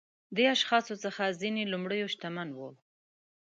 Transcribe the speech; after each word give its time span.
دې 0.35 0.45
اشخاصو 0.55 0.95
څخه 1.03 1.37
ځینې 1.41 1.63
لومړيو 1.71 2.11
شتمن 2.13 2.49
وو. 2.53 2.69